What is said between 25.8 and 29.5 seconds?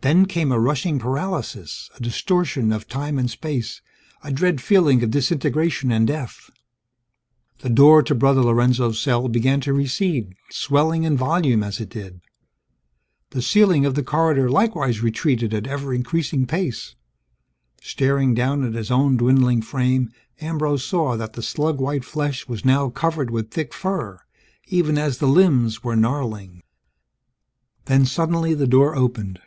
were gnarling Then, suddenly the door opened.